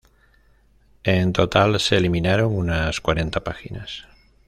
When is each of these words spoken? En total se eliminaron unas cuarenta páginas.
En 1.03 1.31
total 1.31 1.79
se 1.79 1.95
eliminaron 1.95 2.55
unas 2.57 2.99
cuarenta 3.01 3.43
páginas. 3.43 4.07